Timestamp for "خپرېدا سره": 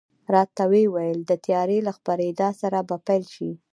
1.97-2.79